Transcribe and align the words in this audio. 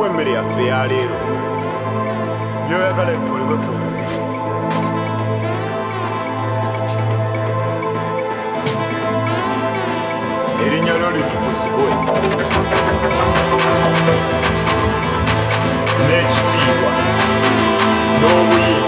yaffe 0.00 0.62
ya 0.70 0.80
leero 0.90 1.16
byoyagala 2.66 3.10
ebikolebwe 3.16 3.56
ku 3.64 3.72
nsi 3.82 4.02
erinnya 10.64 10.94
lyo 11.00 11.08
litukuzibwe 11.16 11.86
n'ekitiibwa 16.06 16.90
n'obuyinza 18.18 18.81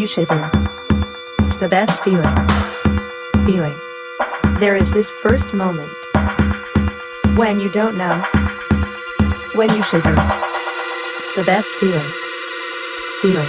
you 0.00 0.06
shiver. 0.06 0.50
It's 1.40 1.56
the 1.56 1.68
best 1.68 2.02
feeling. 2.02 2.34
Feeling. 3.44 3.76
There 4.58 4.74
is 4.74 4.90
this 4.90 5.10
first 5.10 5.52
moment 5.52 5.90
when 7.36 7.60
you 7.60 7.68
don't 7.70 7.98
know, 7.98 8.24
when 9.54 9.68
you 9.68 9.82
shiver. 9.82 10.14
It's 11.18 11.34
the 11.36 11.44
best 11.44 11.68
feeling. 11.76 12.10
Feeling. 13.20 13.48